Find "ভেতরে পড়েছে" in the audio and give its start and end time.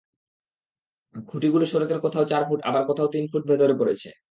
3.49-4.09